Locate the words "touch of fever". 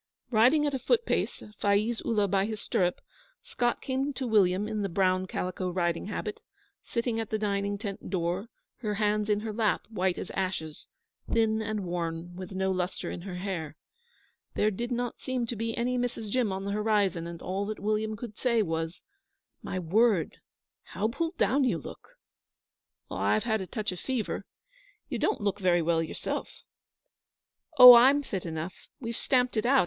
23.67-24.45